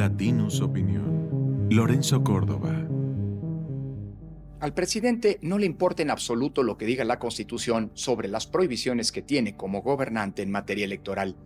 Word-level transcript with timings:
Latinus 0.00 0.62
Opinión. 0.62 1.68
Lorenzo 1.68 2.24
Córdoba. 2.24 2.88
Al 4.58 4.72
presidente 4.72 5.38
no 5.42 5.58
le 5.58 5.66
importa 5.66 6.00
en 6.00 6.08
absoluto 6.08 6.62
lo 6.62 6.78
que 6.78 6.86
diga 6.86 7.04
la 7.04 7.18
Constitución 7.18 7.90
sobre 7.92 8.26
las 8.26 8.46
prohibiciones 8.46 9.12
que 9.12 9.20
tiene 9.20 9.58
como 9.58 9.82
gobernante 9.82 10.40
en 10.40 10.50
materia 10.50 10.86
electoral. 10.86 11.36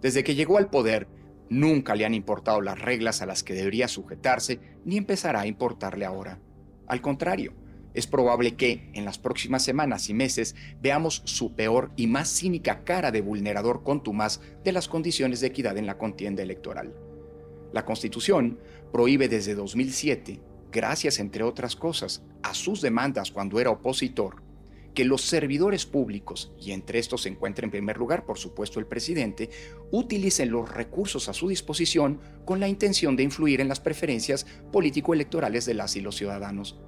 Desde 0.00 0.24
que 0.24 0.34
llegó 0.34 0.56
al 0.56 0.70
poder, 0.70 1.08
nunca 1.50 1.94
le 1.94 2.06
han 2.06 2.14
importado 2.14 2.62
las 2.62 2.80
reglas 2.80 3.20
a 3.20 3.26
las 3.26 3.42
que 3.42 3.52
debería 3.52 3.86
sujetarse, 3.86 4.60
ni 4.86 4.96
empezará 4.96 5.40
a 5.40 5.46
importarle 5.46 6.06
ahora. 6.06 6.40
Al 6.86 7.02
contrario, 7.02 7.52
es 7.92 8.06
probable 8.06 8.56
que, 8.56 8.90
en 8.94 9.04
las 9.04 9.18
próximas 9.18 9.62
semanas 9.62 10.08
y 10.08 10.14
meses, 10.14 10.56
veamos 10.80 11.20
su 11.26 11.54
peor 11.54 11.92
y 11.96 12.06
más 12.06 12.30
cínica 12.30 12.82
cara 12.82 13.10
de 13.10 13.20
vulnerador 13.20 13.82
contumaz 13.82 14.40
de 14.64 14.72
las 14.72 14.88
condiciones 14.88 15.42
de 15.42 15.48
equidad 15.48 15.76
en 15.76 15.84
la 15.84 15.98
contienda 15.98 16.42
electoral. 16.42 16.94
La 17.72 17.84
Constitución 17.84 18.58
prohíbe 18.92 19.28
desde 19.28 19.54
2007 19.54 20.40
gracias, 20.70 21.18
entre 21.18 21.42
otras 21.42 21.76
cosas, 21.76 22.22
a 22.42 22.54
sus 22.54 22.80
demandas 22.80 23.30
cuando 23.30 23.60
era 23.60 23.70
opositor, 23.70 24.42
que 24.94 25.04
los 25.04 25.22
servidores 25.22 25.86
públicos, 25.86 26.52
y 26.60 26.72
entre 26.72 26.98
estos 26.98 27.22
se 27.22 27.28
encuentra 27.28 27.64
en 27.64 27.70
primer 27.70 27.96
lugar, 27.96 28.24
por 28.24 28.38
supuesto, 28.38 28.80
el 28.80 28.86
presidente, 28.86 29.50
utilicen 29.92 30.50
los 30.50 30.68
recursos 30.68 31.28
a 31.28 31.32
su 31.32 31.48
disposición 31.48 32.20
con 32.44 32.60
la 32.60 32.68
intención 32.68 33.16
de 33.16 33.22
influir 33.22 33.60
en 33.60 33.68
las 33.68 33.80
preferencias 33.80 34.46
político-electorales 34.72 35.64
de 35.64 35.74
las 35.74 35.96
y 35.96 36.00
los 36.00 36.16
ciudadanos. 36.16 36.80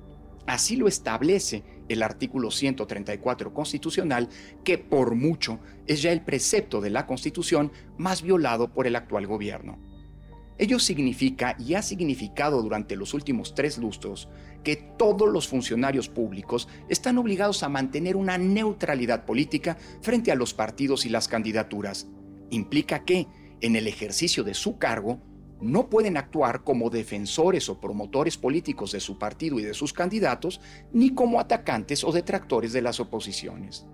Así 0.46 0.74
lo 0.74 0.88
establece 0.88 1.62
el 1.88 2.02
artículo 2.02 2.50
134 2.50 3.54
constitucional, 3.54 4.28
que 4.64 4.78
por 4.78 5.14
mucho 5.14 5.60
es 5.86 6.02
ya 6.02 6.10
el 6.10 6.22
precepto 6.22 6.80
de 6.80 6.90
la 6.90 7.06
Constitución 7.06 7.70
más 7.96 8.22
violado 8.22 8.72
por 8.72 8.88
el 8.88 8.96
actual 8.96 9.28
gobierno. 9.28 9.91
Ello 10.58 10.78
significa 10.78 11.56
y 11.58 11.74
ha 11.74 11.82
significado 11.82 12.62
durante 12.62 12.96
los 12.96 13.14
últimos 13.14 13.54
tres 13.54 13.78
lustros 13.78 14.28
que 14.62 14.76
todos 14.76 15.28
los 15.28 15.48
funcionarios 15.48 16.08
públicos 16.08 16.68
están 16.88 17.18
obligados 17.18 17.62
a 17.62 17.68
mantener 17.68 18.16
una 18.16 18.38
neutralidad 18.38 19.24
política 19.24 19.76
frente 20.02 20.30
a 20.30 20.34
los 20.34 20.54
partidos 20.54 21.06
y 21.06 21.08
las 21.08 21.26
candidaturas. 21.26 22.06
Implica 22.50 23.04
que, 23.04 23.26
en 23.60 23.76
el 23.76 23.86
ejercicio 23.86 24.44
de 24.44 24.54
su 24.54 24.78
cargo, 24.78 25.20
no 25.60 25.88
pueden 25.88 26.16
actuar 26.16 26.64
como 26.64 26.90
defensores 26.90 27.68
o 27.68 27.80
promotores 27.80 28.36
políticos 28.36 28.92
de 28.92 29.00
su 29.00 29.16
partido 29.16 29.60
y 29.60 29.62
de 29.62 29.74
sus 29.74 29.92
candidatos, 29.92 30.60
ni 30.92 31.14
como 31.14 31.38
atacantes 31.38 32.02
o 32.04 32.12
detractores 32.12 32.72
de 32.72 32.82
las 32.82 32.98
oposiciones. 32.98 33.86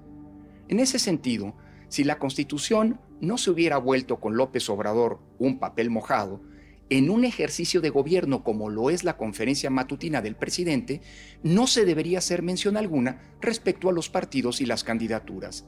En 0.69 0.81
ese 0.81 0.99
sentido, 0.99 1.55
si 1.89 2.05
la 2.05 2.19
Constitución 2.19 3.01
no 3.21 3.39
se 3.39 3.51
hubiera 3.51 3.79
vuelto 3.79 4.19
con 4.19 4.37
López 4.37 4.69
Obrador 4.71 5.21
un 5.39 5.59
papel 5.59 5.91
mojado, 5.91 6.41
en 6.91 7.11
un 7.11 7.25
ejercicio 7.25 7.81
de 7.81 7.91
gobierno 7.91 8.43
como 8.43 8.71
lo 8.71 8.91
es 8.91 9.05
la 9.05 9.17
conferencia 9.17 9.71
matutina 9.71 10.23
del 10.23 10.37
presidente, 10.37 11.03
no 11.43 11.67
se 11.67 11.85
debería 11.85 12.19
hacer 12.19 12.43
mención 12.43 12.77
alguna 12.77 13.21
respecto 13.41 13.89
a 13.89 13.93
los 13.93 14.09
partidos 14.09 14.61
y 14.61 14.67
las 14.67 14.85
candidaturas. 14.85 15.67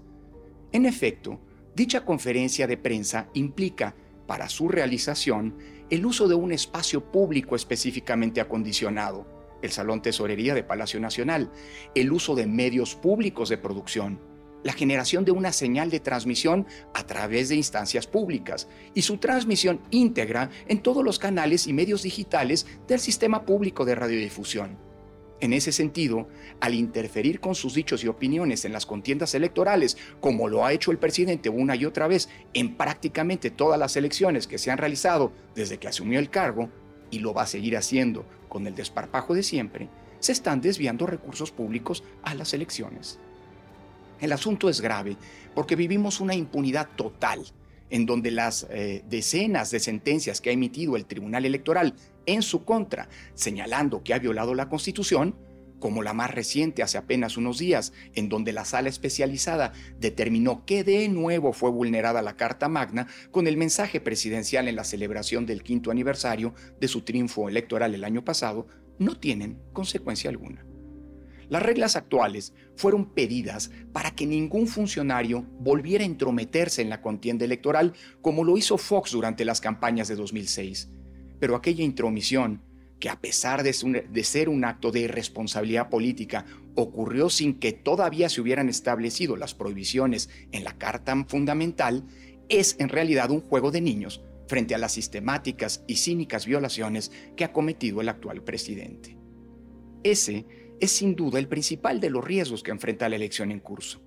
En 0.72 0.86
efecto, 0.86 1.40
dicha 1.74 2.04
conferencia 2.04 2.66
de 2.66 2.76
prensa 2.76 3.28
implica, 3.34 3.94
para 4.26 4.48
su 4.48 4.68
realización, 4.68 5.56
el 5.90 6.06
uso 6.06 6.28
de 6.28 6.36
un 6.36 6.52
espacio 6.52 7.10
público 7.10 7.56
específicamente 7.56 8.40
acondicionado, 8.40 9.26
el 9.60 9.72
Salón 9.72 10.02
Tesorería 10.02 10.54
de 10.54 10.62
Palacio 10.62 11.00
Nacional, 11.00 11.50
el 11.94 12.12
uso 12.12 12.34
de 12.34 12.46
medios 12.46 12.94
públicos 12.94 13.48
de 13.48 13.58
producción, 13.58 14.29
la 14.62 14.72
generación 14.72 15.24
de 15.24 15.32
una 15.32 15.52
señal 15.52 15.90
de 15.90 16.00
transmisión 16.00 16.66
a 16.94 17.04
través 17.06 17.48
de 17.48 17.56
instancias 17.56 18.06
públicas 18.06 18.68
y 18.94 19.02
su 19.02 19.18
transmisión 19.18 19.80
íntegra 19.90 20.50
en 20.68 20.82
todos 20.82 21.04
los 21.04 21.18
canales 21.18 21.66
y 21.66 21.72
medios 21.72 22.02
digitales 22.02 22.66
del 22.86 23.00
sistema 23.00 23.44
público 23.44 23.84
de 23.84 23.94
radiodifusión. 23.94 24.78
En 25.40 25.54
ese 25.54 25.72
sentido, 25.72 26.28
al 26.60 26.74
interferir 26.74 27.40
con 27.40 27.54
sus 27.54 27.74
dichos 27.74 28.04
y 28.04 28.08
opiniones 28.08 28.66
en 28.66 28.72
las 28.72 28.84
contiendas 28.84 29.34
electorales, 29.34 29.96
como 30.20 30.48
lo 30.48 30.66
ha 30.66 30.72
hecho 30.74 30.90
el 30.90 30.98
presidente 30.98 31.48
una 31.48 31.76
y 31.76 31.86
otra 31.86 32.06
vez 32.08 32.28
en 32.52 32.76
prácticamente 32.76 33.50
todas 33.50 33.78
las 33.78 33.96
elecciones 33.96 34.46
que 34.46 34.58
se 34.58 34.70
han 34.70 34.76
realizado 34.76 35.32
desde 35.54 35.78
que 35.78 35.88
asumió 35.88 36.18
el 36.18 36.28
cargo, 36.28 36.68
y 37.10 37.18
lo 37.18 37.32
va 37.34 37.42
a 37.42 37.46
seguir 37.46 37.76
haciendo 37.76 38.24
con 38.48 38.66
el 38.66 38.74
desparpajo 38.74 39.34
de 39.34 39.42
siempre, 39.42 39.88
se 40.20 40.32
están 40.32 40.60
desviando 40.60 41.06
recursos 41.06 41.50
públicos 41.50 42.04
a 42.22 42.34
las 42.34 42.52
elecciones. 42.52 43.18
El 44.20 44.32
asunto 44.32 44.68
es 44.68 44.80
grave 44.80 45.16
porque 45.54 45.76
vivimos 45.76 46.20
una 46.20 46.34
impunidad 46.34 46.88
total 46.96 47.44
en 47.90 48.06
donde 48.06 48.30
las 48.30 48.66
eh, 48.70 49.02
decenas 49.08 49.70
de 49.70 49.80
sentencias 49.80 50.40
que 50.40 50.50
ha 50.50 50.52
emitido 50.52 50.96
el 50.96 51.06
Tribunal 51.06 51.44
Electoral 51.44 51.94
en 52.26 52.42
su 52.42 52.64
contra, 52.64 53.08
señalando 53.34 54.02
que 54.04 54.14
ha 54.14 54.18
violado 54.18 54.54
la 54.54 54.68
Constitución, 54.68 55.34
como 55.80 56.02
la 56.02 56.12
más 56.12 56.30
reciente 56.30 56.82
hace 56.82 56.98
apenas 56.98 57.36
unos 57.36 57.58
días, 57.58 57.92
en 58.14 58.28
donde 58.28 58.52
la 58.52 58.64
sala 58.64 58.88
especializada 58.90 59.72
determinó 59.98 60.64
que 60.66 60.84
de 60.84 61.08
nuevo 61.08 61.52
fue 61.52 61.70
vulnerada 61.70 62.22
la 62.22 62.36
Carta 62.36 62.68
Magna 62.68 63.08
con 63.30 63.46
el 63.46 63.56
mensaje 63.56 64.00
presidencial 64.00 64.68
en 64.68 64.76
la 64.76 64.84
celebración 64.84 65.46
del 65.46 65.62
quinto 65.62 65.90
aniversario 65.90 66.54
de 66.78 66.88
su 66.88 67.00
triunfo 67.02 67.48
electoral 67.48 67.94
el 67.94 68.04
año 68.04 68.24
pasado, 68.24 68.66
no 68.98 69.18
tienen 69.18 69.58
consecuencia 69.72 70.28
alguna. 70.28 70.69
Las 71.50 71.64
reglas 71.64 71.96
actuales 71.96 72.54
fueron 72.76 73.12
pedidas 73.12 73.72
para 73.92 74.12
que 74.12 74.24
ningún 74.24 74.68
funcionario 74.68 75.44
volviera 75.58 76.04
a 76.04 76.06
entrometerse 76.06 76.80
en 76.80 76.88
la 76.88 77.02
contienda 77.02 77.44
electoral 77.44 77.92
como 78.22 78.44
lo 78.44 78.56
hizo 78.56 78.78
Fox 78.78 79.10
durante 79.10 79.44
las 79.44 79.60
campañas 79.60 80.06
de 80.06 80.14
2006. 80.14 80.88
Pero 81.40 81.56
aquella 81.56 81.82
intromisión, 81.82 82.62
que 83.00 83.08
a 83.08 83.20
pesar 83.20 83.64
de, 83.64 83.72
ser 84.22 84.48
un 84.48 84.64
acto 84.64 84.92
de 84.92 85.00
irresponsabilidad 85.00 85.88
política, 85.88 86.46
ocurrió 86.76 87.28
sin 87.28 87.58
que 87.58 87.72
todavía 87.72 88.28
se 88.28 88.40
hubieran 88.40 88.68
establecido 88.68 89.36
las 89.36 89.54
prohibiciones 89.54 90.30
en 90.52 90.62
la 90.62 90.78
Carta 90.78 91.24
Fundamental, 91.26 92.06
es 92.48 92.76
en 92.78 92.90
realidad 92.90 93.30
un 93.32 93.40
juego 93.40 93.72
de 93.72 93.80
niños 93.80 94.22
frente 94.46 94.76
a 94.76 94.78
las 94.78 94.92
sistemáticas 94.92 95.82
y 95.88 95.96
cínicas 95.96 96.46
violaciones 96.46 97.10
que 97.36 97.44
ha 97.44 97.52
cometido 97.52 98.00
el 98.00 98.08
actual 98.08 98.44
presidente. 98.44 99.16
Ese 100.02 100.46
es 100.80 100.92
sin 100.92 101.14
duda 101.14 101.38
el 101.38 101.48
principal 101.48 102.00
de 102.00 102.10
los 102.10 102.24
riesgos 102.24 102.62
que 102.62 102.70
enfrenta 102.70 103.08
la 103.08 103.16
elección 103.16 103.50
en 103.50 103.60
curso. 103.60 104.00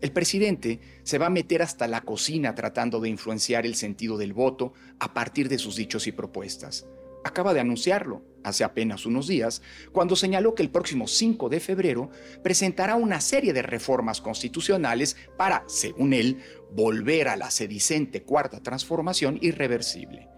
El 0.00 0.12
presidente 0.12 0.80
se 1.02 1.18
va 1.18 1.26
a 1.26 1.30
meter 1.30 1.62
hasta 1.62 1.88
la 1.88 2.02
cocina 2.02 2.54
tratando 2.54 3.00
de 3.00 3.08
influenciar 3.08 3.66
el 3.66 3.74
sentido 3.74 4.16
del 4.16 4.32
voto 4.32 4.72
a 5.00 5.12
partir 5.12 5.48
de 5.48 5.58
sus 5.58 5.74
dichos 5.74 6.06
y 6.06 6.12
propuestas. 6.12 6.86
Acaba 7.24 7.52
de 7.52 7.60
anunciarlo 7.60 8.22
hace 8.44 8.62
apenas 8.62 9.06
unos 9.06 9.26
días, 9.26 9.60
cuando 9.92 10.14
señaló 10.14 10.54
que 10.54 10.62
el 10.62 10.70
próximo 10.70 11.08
5 11.08 11.48
de 11.48 11.60
febrero 11.60 12.10
presentará 12.42 12.94
una 12.94 13.20
serie 13.20 13.52
de 13.52 13.62
reformas 13.62 14.20
constitucionales 14.20 15.16
para, 15.36 15.64
según 15.66 16.12
él, 16.12 16.38
volver 16.72 17.28
a 17.28 17.36
la 17.36 17.50
sedicente 17.50 18.22
cuarta 18.22 18.62
transformación 18.62 19.38
irreversible. 19.42 20.28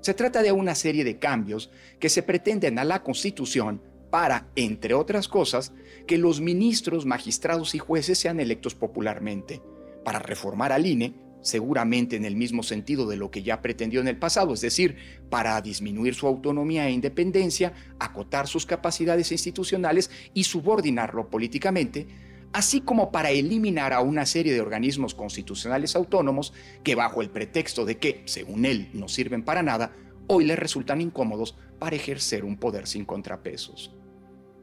Se 0.00 0.14
trata 0.14 0.42
de 0.42 0.52
una 0.52 0.74
serie 0.74 1.04
de 1.04 1.18
cambios 1.18 1.70
que 1.98 2.08
se 2.08 2.22
pretenden 2.22 2.78
a 2.78 2.84
la 2.84 3.02
Constitución 3.02 3.82
para, 4.14 4.46
entre 4.54 4.94
otras 4.94 5.26
cosas, 5.26 5.72
que 6.06 6.18
los 6.18 6.40
ministros, 6.40 7.04
magistrados 7.04 7.74
y 7.74 7.80
jueces 7.80 8.16
sean 8.16 8.38
electos 8.38 8.76
popularmente, 8.76 9.60
para 10.04 10.20
reformar 10.20 10.70
al 10.70 10.86
INE, 10.86 11.14
seguramente 11.42 12.14
en 12.14 12.24
el 12.24 12.36
mismo 12.36 12.62
sentido 12.62 13.08
de 13.08 13.16
lo 13.16 13.32
que 13.32 13.42
ya 13.42 13.60
pretendió 13.60 14.00
en 14.00 14.06
el 14.06 14.16
pasado, 14.16 14.54
es 14.54 14.60
decir, 14.60 14.98
para 15.30 15.60
disminuir 15.60 16.14
su 16.14 16.28
autonomía 16.28 16.86
e 16.86 16.92
independencia, 16.92 17.72
acotar 17.98 18.46
sus 18.46 18.66
capacidades 18.66 19.32
institucionales 19.32 20.12
y 20.32 20.44
subordinarlo 20.44 21.28
políticamente, 21.28 22.06
así 22.52 22.82
como 22.82 23.10
para 23.10 23.32
eliminar 23.32 23.92
a 23.92 24.00
una 24.00 24.26
serie 24.26 24.52
de 24.52 24.60
organismos 24.60 25.16
constitucionales 25.16 25.96
autónomos 25.96 26.52
que 26.84 26.94
bajo 26.94 27.20
el 27.20 27.30
pretexto 27.30 27.84
de 27.84 27.98
que, 27.98 28.22
según 28.26 28.64
él, 28.64 28.90
no 28.92 29.08
sirven 29.08 29.42
para 29.42 29.64
nada, 29.64 29.90
hoy 30.28 30.44
le 30.44 30.54
resultan 30.54 31.00
incómodos 31.00 31.56
para 31.80 31.96
ejercer 31.96 32.44
un 32.44 32.58
poder 32.58 32.86
sin 32.86 33.04
contrapesos. 33.04 33.92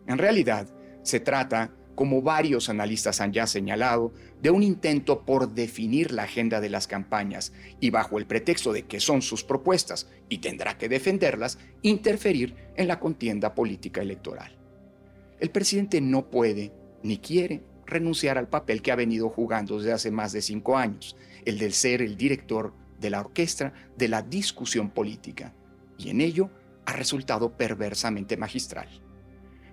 En 0.08 0.18
realidad, 0.18 0.68
se 1.04 1.20
trata, 1.20 1.72
como 1.96 2.22
varios 2.22 2.70
analistas 2.70 3.22
han 3.22 3.34
ya 3.34 3.48
señalado, 3.48 4.14
de 4.42 4.50
un 4.50 4.64
intento 4.64 5.26
por 5.26 5.54
definir 5.54 6.12
la 6.12 6.24
agenda 6.24 6.62
de 6.62 6.70
las 6.70 6.88
campañas 6.88 7.54
y 7.80 7.90
bajo 7.90 8.18
el 8.18 8.26
pretexto 8.26 8.74
de 8.74 8.84
que 8.84 9.00
son 9.00 9.22
sus 9.22 9.44
propuestas 9.44 10.10
y 10.30 10.40
tendrá 10.40 10.78
que 10.78 10.90
defenderlas, 10.90 11.60
interferir 11.82 12.56
en 12.76 12.88
la 12.88 13.00
contienda 13.00 13.54
política 13.54 14.02
electoral. 14.02 14.58
El 15.40 15.50
presidente 15.50 16.02
no 16.02 16.30
puede 16.30 16.72
ni 17.04 17.18
quiere 17.18 17.64
renunciar 17.86 18.38
al 18.38 18.48
papel 18.48 18.82
que 18.82 18.92
ha 18.92 18.96
venido 18.96 19.30
jugando 19.30 19.78
desde 19.78 19.92
hace 19.92 20.12
más 20.12 20.32
de 20.32 20.42
cinco 20.42 20.78
años, 20.78 21.18
el 21.46 21.58
del 21.60 21.74
ser 21.74 22.02
el 22.02 22.16
director 22.16 22.74
de 23.00 23.10
la 23.10 23.20
orquesta 23.20 23.74
de 23.98 24.08
la 24.08 24.22
discusión 24.22 24.92
política, 24.92 25.54
y 25.98 26.10
en 26.10 26.22
ello 26.22 26.50
ha 26.86 26.94
resultado 26.94 27.58
perversamente 27.58 28.38
magistral 28.38 28.88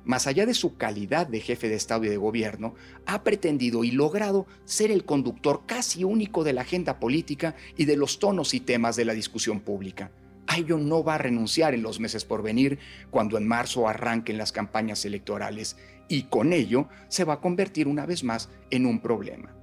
más 0.08 0.26
allá 0.26 0.46
de 0.46 0.54
su 0.54 0.78
calidad 0.78 1.26
de 1.26 1.38
jefe 1.38 1.68
de 1.68 1.74
Estado 1.74 2.06
y 2.06 2.08
de 2.08 2.16
gobierno, 2.16 2.74
ha 3.04 3.22
pretendido 3.24 3.84
y 3.84 3.90
logrado 3.90 4.46
ser 4.64 4.90
el 4.90 5.04
conductor 5.04 5.64
casi 5.66 6.02
único 6.02 6.44
de 6.44 6.54
la 6.54 6.62
agenda 6.62 6.98
política 6.98 7.54
y 7.76 7.84
de 7.84 7.98
los 7.98 8.18
tonos 8.18 8.54
y 8.54 8.60
temas 8.60 8.96
de 8.96 9.04
la 9.04 9.12
discusión 9.12 9.60
pública. 9.60 10.10
A 10.46 10.56
ello 10.56 10.78
no 10.78 11.04
va 11.04 11.16
a 11.16 11.18
renunciar 11.18 11.74
en 11.74 11.82
los 11.82 12.00
meses 12.00 12.24
por 12.24 12.42
venir 12.42 12.78
cuando 13.10 13.36
en 13.36 13.46
marzo 13.46 13.86
arranquen 13.86 14.38
las 14.38 14.50
campañas 14.50 15.04
electorales 15.04 15.76
y 16.08 16.22
con 16.22 16.54
ello 16.54 16.88
se 17.08 17.24
va 17.24 17.34
a 17.34 17.40
convertir 17.42 17.86
una 17.86 18.06
vez 18.06 18.24
más 18.24 18.48
en 18.70 18.86
un 18.86 19.00
problema. 19.00 19.54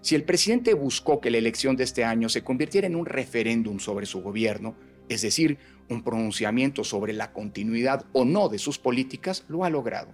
Si 0.00 0.14
el 0.14 0.24
presidente 0.24 0.72
buscó 0.72 1.20
que 1.20 1.30
la 1.30 1.36
elección 1.36 1.76
de 1.76 1.84
este 1.84 2.04
año 2.04 2.30
se 2.30 2.42
convirtiera 2.42 2.86
en 2.86 2.96
un 2.96 3.04
referéndum 3.04 3.78
sobre 3.78 4.06
su 4.06 4.22
gobierno, 4.22 4.76
es 5.08 5.22
decir, 5.22 5.58
un 5.88 6.02
pronunciamiento 6.02 6.84
sobre 6.84 7.12
la 7.12 7.32
continuidad 7.32 8.06
o 8.12 8.24
no 8.24 8.48
de 8.48 8.58
sus 8.58 8.78
políticas, 8.78 9.44
lo 9.48 9.64
ha 9.64 9.70
logrado. 9.70 10.08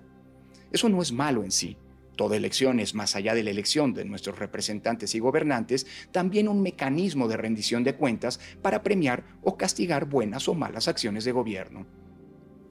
Eso 0.72 0.88
no 0.88 1.02
es 1.02 1.12
malo 1.12 1.44
en 1.44 1.50
sí. 1.50 1.76
Toda 2.16 2.36
elección 2.36 2.80
es, 2.80 2.94
más 2.94 3.16
allá 3.16 3.34
de 3.34 3.42
la 3.42 3.50
elección 3.50 3.94
de 3.94 4.04
nuestros 4.04 4.38
representantes 4.38 5.14
y 5.14 5.20
gobernantes, 5.20 5.86
también 6.12 6.48
un 6.48 6.60
mecanismo 6.60 7.28
de 7.28 7.36
rendición 7.36 7.82
de 7.82 7.94
cuentas 7.94 8.40
para 8.60 8.82
premiar 8.82 9.24
o 9.42 9.56
castigar 9.56 10.04
buenas 10.04 10.46
o 10.48 10.54
malas 10.54 10.86
acciones 10.86 11.24
de 11.24 11.32
gobierno. 11.32 11.86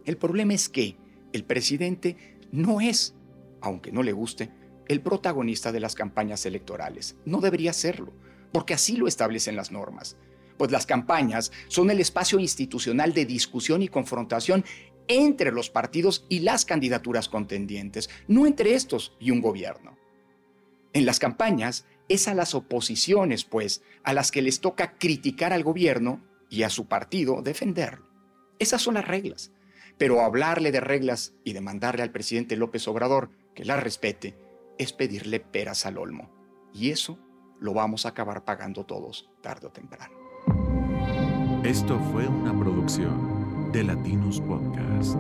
El 0.05 0.17
problema 0.17 0.53
es 0.53 0.69
que 0.69 0.97
el 1.33 1.43
presidente 1.45 2.37
no 2.51 2.79
es, 2.79 3.15
aunque 3.61 3.91
no 3.91 4.03
le 4.03 4.11
guste, 4.11 4.51
el 4.87 5.01
protagonista 5.01 5.71
de 5.71 5.79
las 5.79 5.95
campañas 5.95 6.45
electorales. 6.45 7.15
No 7.25 7.41
debería 7.41 7.73
serlo, 7.73 8.13
porque 8.51 8.73
así 8.73 8.97
lo 8.97 9.07
establecen 9.07 9.55
las 9.55 9.71
normas. 9.71 10.17
Pues 10.59 10.71
las 10.71 10.85
campañas 10.85 11.53
son 11.69 11.89
el 11.89 12.01
espacio 12.01 12.37
institucional 12.37 13.13
de 13.13 13.25
discusión 13.25 13.81
y 13.81 13.87
confrontación 13.87 14.65
entre 15.07 15.53
los 15.53 15.69
partidos 15.69 16.25
y 16.27 16.39
las 16.39 16.65
candidaturas 16.65 17.29
contendientes, 17.29 18.09
no 18.27 18.45
entre 18.45 18.73
estos 18.73 19.15
y 19.21 19.31
un 19.31 19.39
gobierno. 19.39 19.97
En 20.91 21.05
las 21.05 21.17
campañas 21.17 21.85
es 22.09 22.27
a 22.27 22.33
las 22.33 22.55
oposiciones, 22.55 23.45
pues, 23.45 23.83
a 24.03 24.11
las 24.11 24.31
que 24.31 24.41
les 24.41 24.59
toca 24.59 24.97
criticar 24.97 25.53
al 25.53 25.63
gobierno 25.63 26.21
y 26.49 26.63
a 26.63 26.69
su 26.69 26.87
partido 26.87 27.41
defenderlo. 27.41 28.09
Esas 28.59 28.81
son 28.81 28.95
las 28.95 29.07
reglas. 29.07 29.53
Pero 29.97 30.19
hablarle 30.19 30.73
de 30.73 30.81
reglas 30.81 31.35
y 31.45 31.53
demandarle 31.53 32.03
al 32.03 32.11
presidente 32.11 32.57
López 32.57 32.85
Obrador 32.89 33.31
que 33.55 33.63
las 33.63 33.81
respete 33.81 34.37
es 34.77 34.91
pedirle 34.91 35.39
peras 35.39 35.85
al 35.85 35.97
olmo. 35.97 36.29
Y 36.73 36.89
eso 36.89 37.17
lo 37.61 37.73
vamos 37.73 38.05
a 38.05 38.09
acabar 38.09 38.43
pagando 38.43 38.85
todos 38.85 39.29
tarde 39.41 39.67
o 39.67 39.71
temprano. 39.71 40.18
Esto 41.69 41.99
fue 42.11 42.27
una 42.27 42.51
producción 42.51 43.71
de 43.71 43.83
Latinos 43.83 44.41
Podcast. 44.41 45.19